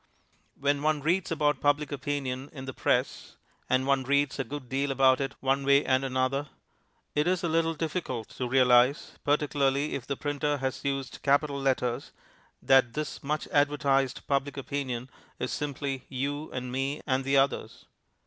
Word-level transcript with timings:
When 0.59 0.81
one 0.81 1.01
reads 1.03 1.31
about 1.31 1.61
Public 1.61 1.91
Opinion 1.91 2.49
in 2.53 2.65
the 2.65 2.73
press 2.73 3.35
(and 3.69 3.85
one 3.85 4.01
reads 4.01 4.39
a 4.39 4.43
good 4.43 4.67
deal 4.67 4.89
about 4.89 5.21
it 5.21 5.35
one 5.41 5.63
way 5.63 5.85
and 5.85 6.03
another), 6.03 6.49
it 7.13 7.27
is 7.27 7.43
a 7.43 7.47
little 7.47 7.75
difficult 7.75 8.29
to 8.29 8.47
realize, 8.49 9.19
particularly 9.23 9.93
if 9.93 10.07
the 10.07 10.17
printer 10.17 10.57
has 10.57 10.83
used 10.83 11.19
capital 11.21 11.59
letters, 11.61 12.13
that 12.63 12.93
this 12.93 13.21
much 13.23 13.47
advertised 13.49 14.25
Public 14.25 14.57
Opinion 14.57 15.07
is 15.37 15.51
simply 15.53 16.05
You 16.09 16.49
and 16.51 16.71
Me 16.71 17.03
and 17.05 17.23
the 17.23 17.37
Others. 17.37 17.85